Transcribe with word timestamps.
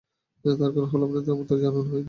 তার 0.45 0.71
কারণ 0.73 0.87
হল 0.91 1.01
আপনাকে 1.07 1.29
আমন্ত্রণ 1.31 1.59
জানানো 1.59 1.81
হয়নি। 1.83 1.99